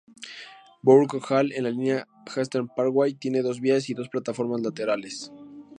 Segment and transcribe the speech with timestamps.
[0.83, 5.31] Borough Hall, en la línea Eastern Parkway, tiene dos vías y dos plataformas laterales.